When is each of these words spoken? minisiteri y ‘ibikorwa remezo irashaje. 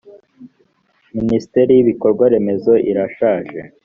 minisiteri 1.17 1.71
y 1.75 1.79
‘ibikorwa 1.83 2.23
remezo 2.33 2.73
irashaje. 2.91 3.59